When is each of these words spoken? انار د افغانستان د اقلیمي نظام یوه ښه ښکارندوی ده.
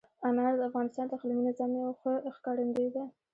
انار 0.27 0.53
د 0.59 0.61
افغانستان 0.69 1.05
د 1.07 1.11
اقلیمي 1.17 1.43
نظام 1.49 1.71
یوه 1.79 1.93
ښه 2.01 2.11
ښکارندوی 2.35 2.87
ده. 2.95 3.03